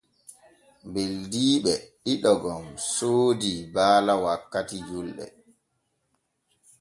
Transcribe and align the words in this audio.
Beldiiɓe 0.93 1.73
ɗiɗo 2.03 2.31
gom 2.41 2.65
soodii 2.93 3.59
baala 3.73 4.13
wakkati 4.23 4.77
julɗe. 4.87 5.25